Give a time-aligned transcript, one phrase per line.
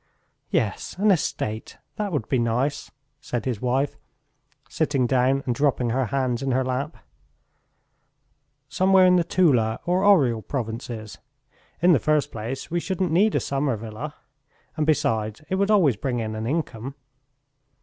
[0.49, 3.97] "Yes, an estate, that would be nice," said his wife,
[4.67, 6.97] sitting down and dropping her hands in her lap.
[8.67, 11.19] "Somewhere in the Tula or Oryol provinces....
[11.83, 14.15] In the first place we shouldn't need a summer villa,
[14.75, 16.95] and besides, it would always bring in an income."